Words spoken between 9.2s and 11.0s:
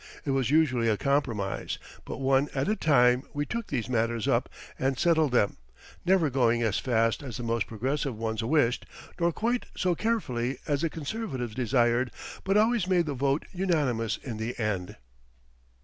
quite so carefully as the